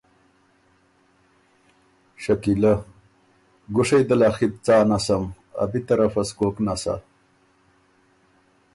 شکیلۀ 2.23 2.73
ـــ 2.77 2.85
ګُوشئ 3.73 4.01
دل 4.09 4.21
ا 4.27 4.29
خِط 4.35 4.53
څا 4.65 4.77
نسم 4.89 5.23
ا 5.63 5.65
بی 5.71 5.79
طرفه 5.87 6.21
سو 6.27 6.33
کوک 6.37 6.55
نسا؟ 6.65 6.95